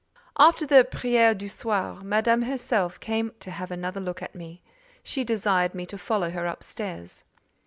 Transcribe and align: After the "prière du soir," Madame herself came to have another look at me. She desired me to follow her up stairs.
After 0.39 0.65
the 0.65 0.83
"prière 0.83 1.37
du 1.37 1.47
soir," 1.47 2.01
Madame 2.03 2.41
herself 2.41 2.99
came 2.99 3.33
to 3.39 3.51
have 3.51 3.69
another 3.69 3.99
look 3.99 4.23
at 4.23 4.33
me. 4.33 4.63
She 5.03 5.23
desired 5.23 5.75
me 5.75 5.85
to 5.85 5.95
follow 5.95 6.31
her 6.31 6.47
up 6.47 6.63
stairs. 6.63 7.23